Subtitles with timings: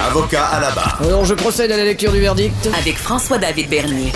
[0.00, 1.00] Avocat à la barre.
[1.02, 2.68] Alors je procède à la lecture du verdict.
[2.78, 4.12] Avec François-David Bernier.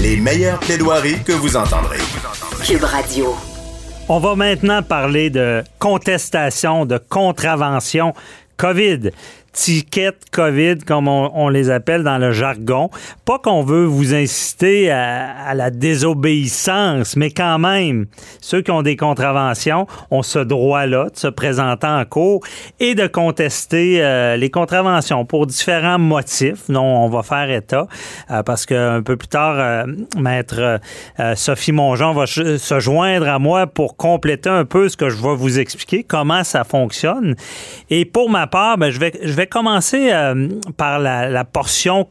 [0.00, 1.98] Les meilleures plaidoiries que vous entendrez.
[2.64, 3.34] Cube Radio.
[4.08, 8.14] On va maintenant parler de contestation, de contravention
[8.56, 9.10] COVID
[9.54, 12.90] tickets COVID, comme on, les appelle dans le jargon.
[13.24, 18.06] Pas qu'on veut vous inciter à, la désobéissance, mais quand même,
[18.40, 22.40] ceux qui ont des contraventions ont ce droit-là de se présenter en cours
[22.80, 27.86] et de contester euh, les contraventions pour différents motifs dont on va faire état,
[28.30, 29.84] euh, parce qu'un peu plus tard, euh,
[30.18, 30.80] maître
[31.36, 35.36] Sophie Mongeon va se joindre à moi pour compléter un peu ce que je vais
[35.36, 37.36] vous expliquer, comment ça fonctionne.
[37.90, 42.08] Et pour ma part, ben, je vais, je vais commencer euh, par la, portion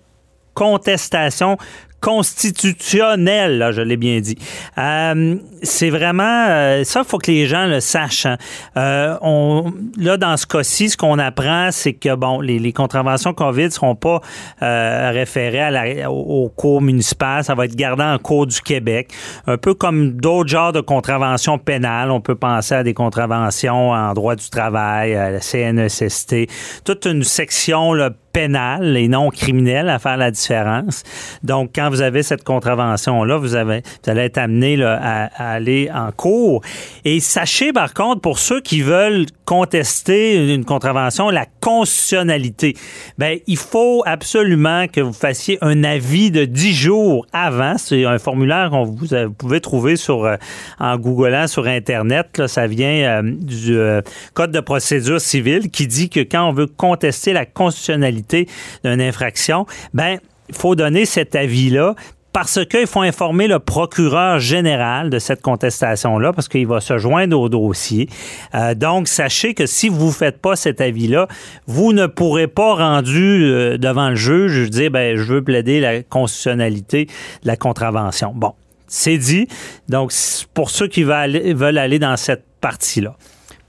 [0.54, 1.58] contestation
[2.04, 4.38] constitutionnelle, je l'ai bien dit.
[4.78, 8.28] Euh, c'est vraiment euh, ça, il faut que les gens le sachent.
[8.76, 9.18] Hein.
[9.22, 13.70] on, là, dans ce cas-ci, ce qu'on apprend, c'est que bon, les, contraventions COVID ne
[13.70, 14.20] seront pas
[14.60, 19.12] référées à la, au, cours municipal, ça va être gardé en cours du Québec,
[19.48, 22.12] un peu comme d'autres genres de contraventions pénales.
[22.12, 26.36] On peut penser à des contraventions en droit du travail, à la CNESST,
[26.84, 31.04] toute une section là, pénale et non criminelle à faire la différence.
[31.44, 36.62] Donc, quand vous avez cette contravention-là, vous, allez être amené à, aller en cours.
[37.06, 42.76] Et sachez, par contre, pour ceux qui veulent contester une contravention, la constitutionnalité,
[43.20, 47.78] ben, il faut absolument que vous fassiez un avis de 10 jours avant.
[47.78, 50.38] C'est un formulaire que vous, pouvez trouver euh,
[50.80, 52.48] en googlant sur Internet.
[52.48, 54.02] Ça vient euh, du euh,
[54.34, 58.48] Code de procédure civile qui dit que quand on veut contester la constitutionnalité,
[58.84, 60.18] d'une infraction, ben
[60.54, 61.96] faut donner cet avis-là
[62.34, 67.40] parce qu'il faut informer le procureur général de cette contestation-là, parce qu'il va se joindre
[67.40, 68.10] au dossier.
[68.56, 71.28] Euh, donc, sachez que si vous ne faites pas cet avis-là,
[71.68, 76.02] vous ne pourrez pas, rendu euh, devant le juge, dire, ben, je veux plaider la
[76.02, 78.34] constitutionnalité de la contravention.
[78.36, 78.54] Bon,
[78.88, 79.48] c'est dit.
[79.88, 80.12] Donc,
[80.56, 83.16] pour ceux qui veulent aller dans cette partie-là.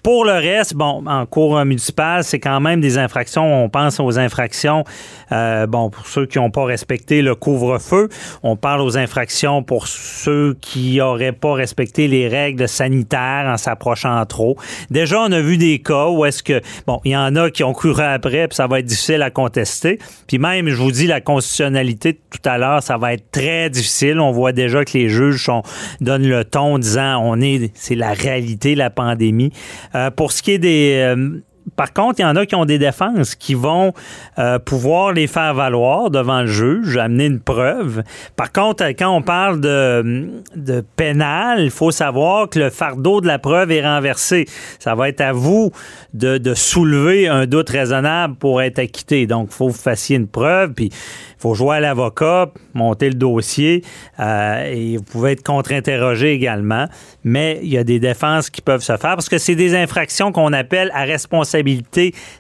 [0.05, 3.65] Pour le reste, bon, en cours municipal, c'est quand même des infractions.
[3.65, 4.85] On pense aux infractions,
[5.33, 8.11] euh, bon, pour ceux qui n'ont pas respecté le couvre-feu.
[8.43, 14.23] On parle aux infractions pour ceux qui n'auraient pas respecté les règles sanitaires en s'approchant
[14.27, 14.59] trop.
[14.91, 17.65] Déjà, on a vu des cas où est-ce que, bon, il y en a qui
[17.65, 19.99] ont couru après, puis ça va être difficile à contester.
[20.27, 24.21] Puis même, je vous dis, la constitutionnalité tout à l'heure, ça va être très difficile.
[24.21, 25.63] On voit déjà que les juges sont,
[26.03, 29.51] donnent le ton en disant, on est, c'est la réalité, la pandémie.
[29.95, 31.41] Euh, pour ce qui est des euh,
[31.77, 33.93] par contre, il y en a qui ont des défenses qui vont
[34.39, 38.03] euh, pouvoir les faire valoir devant le juge, amener une preuve.
[38.37, 43.27] Par contre, quand on parle de, de pénal, il faut savoir que le fardeau de
[43.27, 44.47] la preuve est renversé.
[44.79, 45.73] Ça va être à vous
[46.13, 49.27] de, de soulever un doute raisonnable pour être acquitté.
[49.27, 53.09] Donc, il faut que vous fassiez une preuve, puis il faut jouer à l'avocat, monter
[53.09, 53.83] le dossier,
[54.21, 56.87] euh, et vous pouvez être contre-interrogé également.
[57.25, 60.31] Mais il y a des défenses qui peuvent se faire parce que c'est des infractions
[60.31, 61.54] qu'on appelle à responsabilité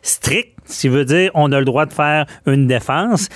[0.02, 3.28] stricte ce qui veut dire on a le droit de faire une défense,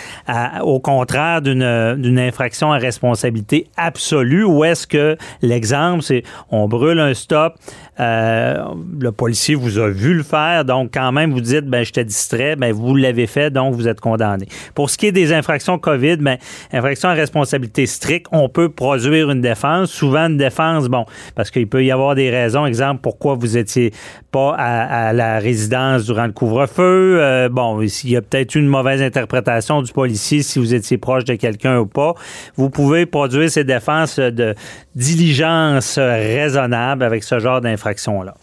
[0.62, 7.14] au contraire d'une infraction à responsabilité absolue, où est-ce que l'exemple, c'est on brûle un
[7.14, 7.54] stop,
[8.00, 8.64] euh,
[9.00, 12.56] le policier vous a vu le faire, donc quand même vous dites, ben j'étais distrait,
[12.56, 14.46] ben vous l'avez fait, donc vous êtes condamné.
[14.74, 16.38] Pour ce qui est des infractions COVID, ben
[16.72, 21.68] infraction à responsabilité stricte, on peut produire une défense, souvent une défense, bon, parce qu'il
[21.68, 23.92] peut y avoir des raisons, exemple, pourquoi vous étiez
[24.30, 29.00] pas à, la résidence durant le couvre-feu, euh, bon, il y a peut-être une mauvaise
[29.00, 32.14] interprétation du policier si vous étiez proche de quelqu'un ou pas.
[32.56, 34.54] Vous pouvez produire ces défenses de
[34.94, 38.34] diligence raisonnable avec ce genre d'infraction-là.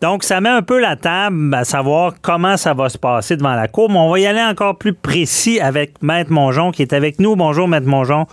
[0.00, 3.54] Donc, ça met un peu la table à savoir comment ça va se passer devant
[3.54, 6.92] la Cour, mais on va y aller encore plus précis avec Maître Mongeon qui est
[6.92, 7.36] avec nous.
[7.36, 8.26] Bonjour, Maître Mongeon.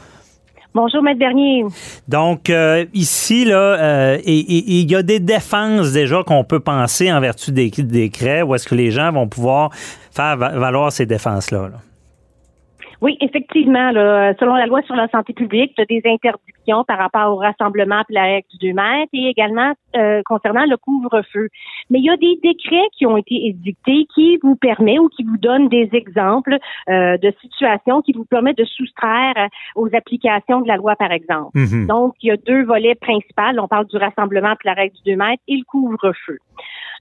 [0.76, 1.66] Bonjour, Maître Bernier.
[2.08, 7.20] Donc, euh, ici, là, euh, il y a des défenses déjà qu'on peut penser en
[7.20, 9.70] vertu des décrets où est-ce que les gens vont pouvoir
[10.12, 11.70] faire valoir ces défenses-là.
[13.02, 13.92] Oui, effectivement.
[14.40, 16.53] selon la loi sur la santé publique, il y a des interdictions
[16.88, 20.78] par rapport au rassemblement et la règle du 2 mètres et également euh, concernant le
[20.78, 21.50] couvre-feu.
[21.90, 25.24] Mais il y a des décrets qui ont été édictés qui vous permettent ou qui
[25.24, 26.58] vous donnent des exemples
[26.90, 31.52] euh, de situations qui vous permettent de soustraire aux applications de la loi, par exemple.
[31.56, 31.88] Mhm.
[31.88, 33.42] Donc, il y a deux volets principaux.
[33.58, 36.38] On parle du rassemblement et la règle du 2 mètres et le couvre-feu.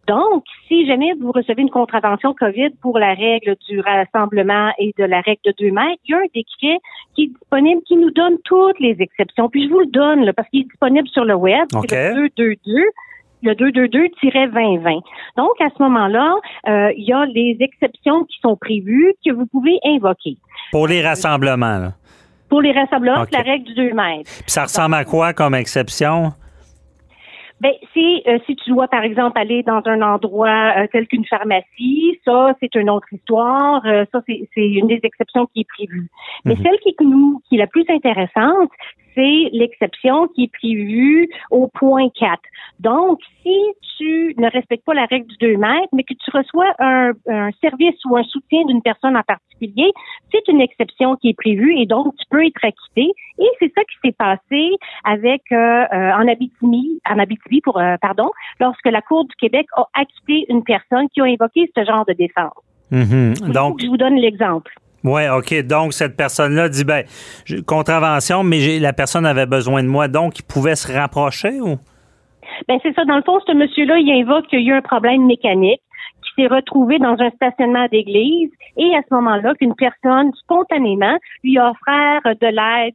[0.09, 5.05] Donc, si jamais vous recevez une contravention COVID pour la règle du rassemblement et de
[5.05, 6.81] la règle de 2 mètres, il y a un décret
[7.15, 9.49] qui est disponible qui nous donne toutes les exceptions.
[9.53, 11.67] Puis je vous le donne là, parce qu'il est disponible sur le web.
[11.75, 11.87] OK.
[11.89, 12.83] C'est le 222
[13.45, 15.01] le 222-2020.
[15.37, 16.35] Donc, à ce moment-là,
[16.69, 20.37] euh, il y a les exceptions qui sont prévues que vous pouvez invoquer.
[20.71, 21.93] Pour les rassemblements, là.
[22.49, 24.31] Pour les rassemblements, c'est la règle du 2 mètres.
[24.43, 26.33] Puis ça ressemble à quoi comme exception?
[27.63, 31.25] Ben, c'est euh, si tu dois, par exemple, aller dans un endroit euh, tel qu'une
[31.25, 33.81] pharmacie, ça, c'est une autre histoire.
[33.87, 36.11] Euh, ça, c'est une des exceptions qui est prévue.
[36.45, 38.69] Mais celle qui, nous, qui est la plus intéressante,
[39.15, 42.41] c'est l'exception qui est prévue au point 4.
[42.81, 43.57] Donc, si
[43.99, 47.51] tu ne respectes pas la règle du 2 mètres, mais que tu reçois un, un
[47.61, 49.93] service ou un soutien d'une personne en particulier,
[50.33, 53.13] c'est une exception qui est prévue et donc tu peux être acquitté.
[53.39, 54.71] Et c'est ça qui s'est passé
[55.05, 58.31] avec euh, euh, en Abitibi, en Abitibi pour euh, pardon,
[58.61, 62.13] lorsque la Cour du Québec a acquitté une personne qui a invoqué ce genre de
[62.13, 62.53] défense.
[62.91, 63.35] Mhm.
[63.37, 64.73] Faut Donc, je vous donne l'exemple.
[65.05, 65.55] Ouais, OK.
[65.67, 67.05] Donc, cette personne-là dit, ben,
[67.67, 71.79] contravention, mais la personne avait besoin de moi, donc il pouvait se rapprocher ou?
[72.69, 73.05] Ben c'est ça.
[73.05, 75.81] Dans le fond, ce monsieur-là, il invoque qu'il y a eu un problème mécanique
[76.23, 81.59] qui s'est retrouvé dans un stationnement d'église et à ce moment-là, qu'une personne spontanément lui
[81.59, 82.95] a offert de l'aide,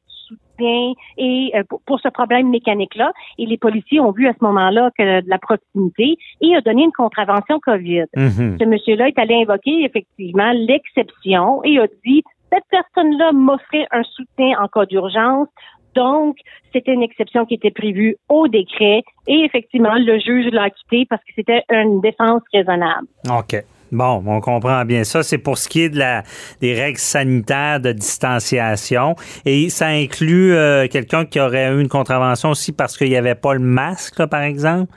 [0.65, 3.12] et euh, pour, pour ce problème mécanique-là.
[3.38, 6.83] Et les policiers ont vu à ce moment-là que de la proximité et a donné
[6.83, 8.06] une contravention COVID.
[8.15, 8.57] Mhm.
[8.59, 14.57] Ce monsieur-là est allé invoquer effectivement l'exception et a dit cette personne-là m'offrait un soutien
[14.59, 15.48] en cas d'urgence.
[15.95, 16.38] Donc,
[16.71, 21.24] c'était une exception qui était prévue au décret et effectivement, le juge l'a acquitté parce
[21.24, 23.07] que c'était une défense raisonnable.
[23.30, 23.63] OK.
[23.92, 25.24] Bon, on comprend bien ça.
[25.24, 26.24] C'est pour ce qui est de la,
[26.62, 29.16] des règles sanitaires de distanciation.
[29.45, 33.36] Et ça inclut euh, quelqu'un qui aurait eu une contravention aussi parce qu'il n'y avait
[33.36, 34.92] pas le masque, là, par exemple?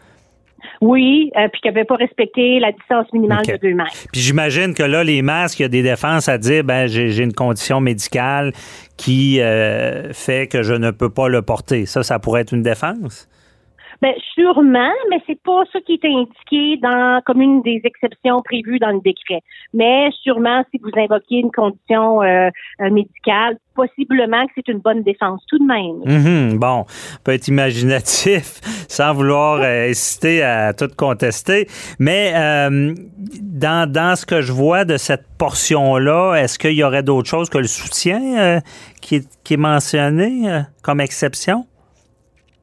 [0.81, 3.93] Oui, euh, puis qui n'avait pas respecté la distance minimale de deux mètres.
[4.13, 7.11] Puis j'imagine que là, les masques, il y a des défenses à dire, ben j'ai
[7.11, 8.53] j'ai une condition médicale
[8.97, 11.87] qui euh, fait que je ne peux pas le porter.
[11.87, 13.29] Ça, ça pourrait être une défense?
[14.03, 18.79] Ben, sûrement, mais c'est pas ça qui est indiqué dans comme une des exceptions prévues
[18.79, 19.43] dans le décret.
[19.75, 22.49] Mais sûrement, si vous invoquez une condition euh,
[22.81, 26.01] euh, médicale, possiblement que c'est une bonne défense tout de même.
[26.05, 31.67] Mhm, bon, on peut être imaginatif sans vouloir euh, inciter à tout contester.
[31.99, 32.95] Mais euh,
[33.41, 37.49] dans, dans ce que je vois de cette portion-là, est-ce qu'il y aurait d'autres choses
[37.49, 38.61] que le soutien euh,
[39.01, 41.67] qui, est, qui est mentionné euh, comme exception?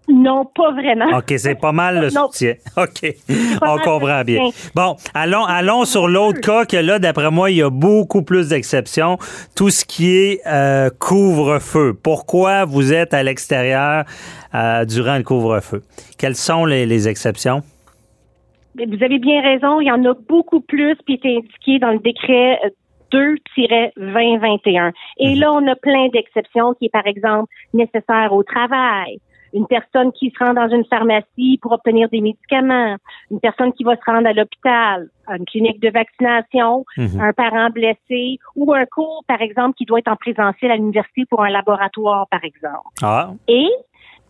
[0.10, 1.18] Non, pas vraiment.
[1.18, 2.28] OK, c'est pas mal le Non.
[2.32, 2.54] soutien.
[2.78, 3.14] OK,
[3.62, 4.42] on comprend bien.
[4.74, 8.50] Bon, allons, allons sur l'autre cas que là, d'après moi, il y a beaucoup plus
[8.50, 9.18] d'exceptions.
[9.56, 11.94] Tout ce qui est euh, couvre-feu.
[12.02, 14.06] Pourquoi vous êtes à l'extérieur
[14.56, 15.84] euh, durant le couvre-feu?
[16.18, 17.62] Quelles sont les, les exceptions?
[18.76, 22.00] Vous avez bien raison, il y en a beaucoup plus qui est indiqué dans le
[22.00, 22.70] décret euh,
[23.98, 24.92] 2-2021.
[25.18, 29.20] Et là, on a plein d'exceptions qui est, par exemple, nécessaire au travail.
[29.58, 32.96] Une personne qui se rend dans une pharmacie pour obtenir des médicaments,
[33.32, 37.20] une personne qui va se rendre à l'hôpital, à une clinique de vaccination, Mhm.
[37.20, 41.26] un parent blessé ou un cours, par exemple, qui doit être en présentiel à l'université
[41.26, 42.88] pour un laboratoire, par exemple.
[43.02, 43.68] Ah, Et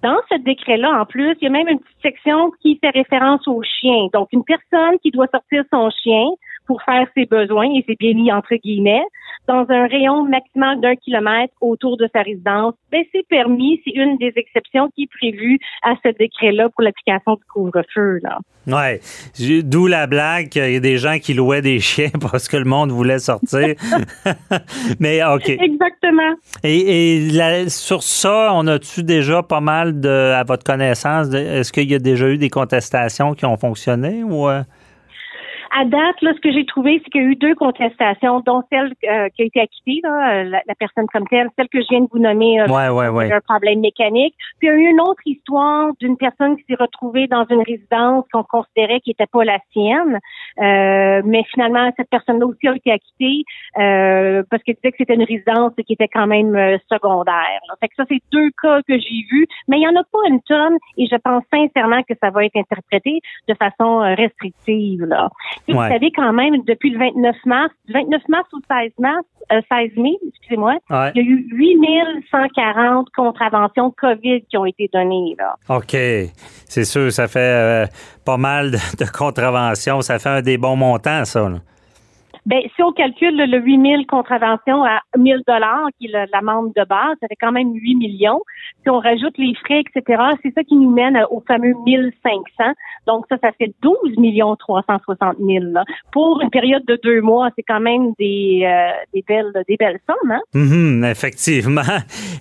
[0.03, 3.48] dans ce décret-là, en plus, il y a même une petite section qui fait référence
[3.48, 4.07] aux chiens.
[4.13, 6.25] Donc, une personne qui doit sortir son chien
[6.67, 9.03] pour faire ses besoins, et c'est bien mis entre guillemets,
[9.47, 14.17] dans un rayon maximal d'un kilomètre autour de sa résidence, ben, c'est permis, c'est une
[14.17, 18.19] des exceptions qui est prévue à ce décret-là pour l'application du couvre-feu.
[19.38, 22.57] J'ai- D'où la blague qu'il y a des gens qui louaient des chiens parce que
[22.57, 23.75] le monde voulait sortir.
[25.00, 25.50] Mais OK.
[25.50, 26.33] Exactement.
[26.63, 31.71] Et, et la- sur ça, on a-tu déjà pas mal de, à votre connaissance, est-ce
[31.71, 34.62] qu'il y a déjà eu des contestations qui ont fonctionné ou euh?
[35.79, 38.63] À date, là, ce que j'ai trouvé, c'est qu'il y a eu deux contestations, dont
[38.72, 41.79] celle euh, qui a été acquittée, là, euh, la, la personne comme telle, celle que
[41.81, 43.31] je viens de vous nommer, euh, Ouais, ouais, ouais.
[43.31, 44.34] un problème mécanique.
[44.60, 47.62] Puis il y a eu une autre histoire d'une personne qui s'est retrouvée dans une
[47.62, 50.19] résidence qu'on considérait qui n'était pas la sienne,
[50.60, 53.43] Euh, mais finalement cette personne-là aussi a été acquittée
[53.77, 57.60] euh, parce qu'elle disait que c'était une résidence qui était quand même euh, secondaire.
[57.69, 57.75] là.
[57.79, 60.24] Fait que ça, c'est deux cas que j'ai vus, mais il y en a pas
[60.29, 65.03] une tonne et je pense sincèrement que ça va être interprété de façon restrictive.
[65.05, 65.29] Là.
[65.67, 65.89] Vous Ouais.
[65.89, 69.91] savez quand même, depuis le 29 mars, du 29 mars au 16 mars, euh, 16
[69.97, 71.12] mai, excusez-moi, Ouais.
[71.15, 75.55] il y a eu 8140 contraventions COVID qui ont été données, là.
[75.69, 75.91] OK.
[76.69, 77.86] C'est sûr, ça fait euh,
[78.25, 80.01] pas mal de, de contraventions.
[80.01, 81.50] Ça fait un des bons montants, ça.
[81.50, 81.57] là.
[82.48, 86.86] Ben, si on calcule le, le 8000 contraventions à 1000 dollars, qui est l'amende de
[86.86, 88.39] base, ça fait quand même 8 millions.
[88.84, 92.72] Si on rajoute les frais, etc., c'est ça qui nous mène au fameux 1500.
[93.06, 95.84] Donc, ça, ça fait 12 millions 360 000, là.
[96.13, 100.00] Pour une période de deux mois, c'est quand même des, euh, des belles, des belles
[100.10, 100.39] sommes, hein?
[100.54, 101.82] Mhm, effectivement.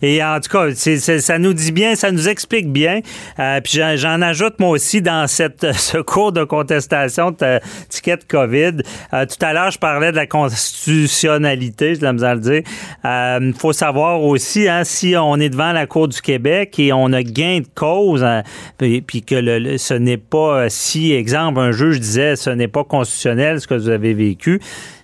[0.03, 3.01] Et en tout cas, ça nous dit bien, ça nous explique bien.
[3.41, 7.59] Euh, puis j'en- ajoute moi aussi dans cette, ce cours de contestation de
[7.89, 8.83] ticket COVID.
[9.13, 12.63] Euh, tout à l'heure, je parlais de la constitutionnalité, je la misère le dire.
[13.05, 17.13] Il faut savoir aussi, hein, si on est devant la Cour du Québec et on
[17.13, 18.43] a gain de cause, hein,
[18.79, 22.51] puis, puis que le, le- ce n'est pas, euh, si, exemple, un juge disait ce
[22.51, 24.61] n'est pas constitutionnel ce que vous avez vécu,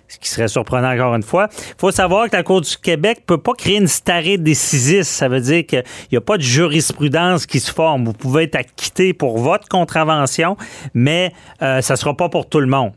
[0.07, 1.47] ce qui serait surprenant encore une fois.
[1.51, 5.07] Il faut savoir que la Cour du Québec ne peut pas créer une starée décisis.
[5.07, 8.05] Ça veut dire qu'il n'y a pas de jurisprudence qui se forme.
[8.05, 10.55] Vous pouvez être acquitté pour votre contravention,
[10.93, 11.31] mais
[11.61, 12.91] euh, ça ne sera pas pour tout le monde.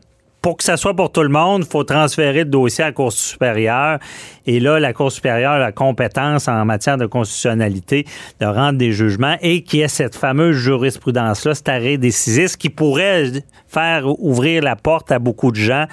[0.47, 2.93] Pour que ça soit pour tout le monde, il faut transférer le dossier à la
[2.93, 3.99] Cour supérieure.
[4.45, 8.05] Et là, la Cour supérieure a la compétence en matière de constitutionnalité
[8.39, 13.43] de rendre des jugements et qui est cette fameuse jurisprudence-là, cet arrêt décisif, qui pourrait
[13.77, 15.85] faire ouvrir la porte à beaucoup de gens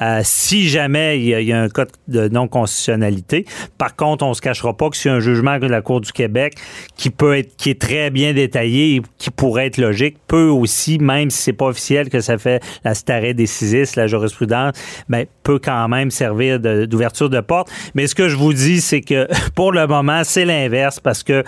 [0.00, 3.44] euh, si jamais il y, a, un cas de non-constitutionnalité.
[3.76, 6.12] Par contre, on ne se cachera pas que c'est un jugement de la Cour du
[6.12, 6.54] Québec
[6.96, 10.98] qui peut être, qui est très bien détaillé et qui pourrait être logique, peut aussi,
[10.98, 14.74] même si c'est pas officiel que ça fait la starée décisif, la jurisprudence,
[15.08, 17.68] mais peut quand même servir d'ouverture de, porte.
[17.94, 21.44] Mais ce que je vous dis, c'est que pour le moment, c'est l'inverse parce que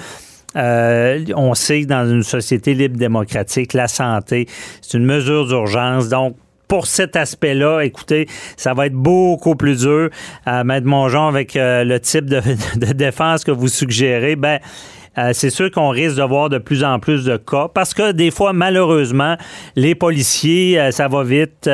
[0.57, 4.47] euh, on sait que dans une société libre démocratique, la santé,
[4.81, 6.09] c'est une mesure d'urgence.
[6.09, 6.37] Donc,
[6.69, 10.11] pour cet aspect-là, écoutez, ça va être beaucoup plus dur.
[10.49, 14.59] Euh, Maître Mongeon, avec euh, le type de, défense que vous suggérez, ben,
[15.19, 18.13] euh, c'est sûr qu'on risque de voir de plus en plus de cas parce que
[18.13, 19.37] des fois, malheureusement,
[19.75, 21.69] les policiers, euh, ça va vite.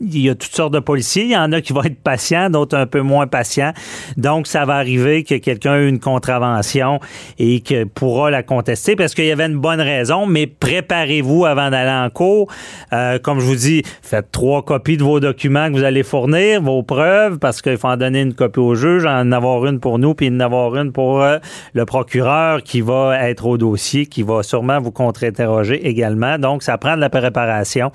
[0.00, 1.24] Il y a toutes sortes de policiers.
[1.24, 3.72] Il y en a qui vont être patients, d'autres un peu moins patients.
[4.16, 7.00] Donc, ça va arriver que quelqu'un ait une contravention
[7.38, 11.70] et que pourra la contester parce qu'il y avait une bonne raison, mais préparez-vous avant
[11.70, 12.48] d'aller en cours.
[12.92, 16.62] Euh, comme je vous dis, faites trois copies de vos documents que vous allez fournir,
[16.62, 19.98] vos preuves, parce qu'il faut en donner une copie au juge, en avoir une pour
[19.98, 21.38] nous, puis en avoir une pour euh,
[21.72, 26.38] le procureur qui va être au dossier, qui va sûrement vous contre-interroger également.
[26.38, 27.92] Donc, ça prend de la préparation.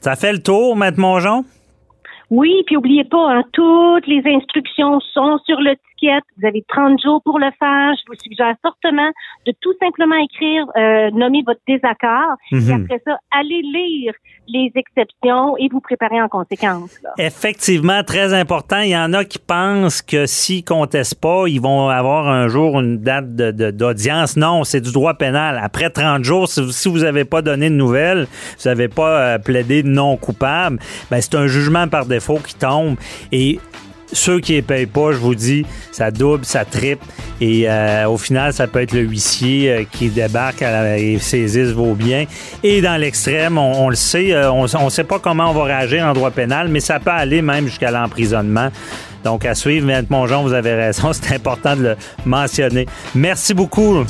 [0.00, 1.44] Ça fait le tour, Maître Mongeon?
[2.30, 5.74] Oui, puis oubliez pas, hein, toutes les instructions sont sur le
[6.38, 7.92] Vous avez 30 jours pour le faire.
[7.96, 9.10] Je vous suggère fortement
[9.46, 12.36] de tout simplement écrire, euh, nommer votre désaccord.
[12.52, 12.84] Et Mhm.
[12.84, 14.12] après ça, allez lire
[14.48, 16.90] les exceptions et vous préparer en conséquence.
[17.04, 17.10] là.
[17.18, 18.80] Effectivement, très important.
[18.80, 22.80] Il y en a qui pensent que s'ils contestent pas, ils vont avoir un jour
[22.80, 24.36] une date de- de- d'audience.
[24.36, 25.60] non, c'est du droit pénal.
[25.62, 28.26] Après 30 jours, si vous- si vous n'avez pas donné de nouvelles,
[28.58, 30.78] vous n'avez pas euh, plaidé non coupable,
[31.10, 32.96] ben c'est un jugement par défaut qui tombe.
[33.32, 33.58] Et
[34.12, 37.04] ceux qui ne payent pas, je vous dis, ça double, ça triple.
[37.40, 41.70] Et euh, au final, ça peut être le huissier euh, qui débarque à et saisisse
[41.70, 42.24] vos biens.
[42.62, 46.04] Et dans l'extrême, on, le sait, euh, on ne sait pas comment on va réagir
[46.04, 48.70] en droit pénal, mais ça peut aller même jusqu'à l'emprisonnement.
[49.24, 52.86] Donc, à suivre, Maître Mongeon, vous avez raison, c'est important de le mentionner.
[53.14, 54.04] Merci beaucoup.